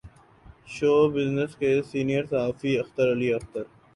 شو 0.73 0.93
business 1.13 1.51
کے 1.59 1.71
senior 1.89 2.23
صحافی 2.31 2.71
اختر 2.79 3.07
علی 3.13 3.29
اختر 3.33 3.63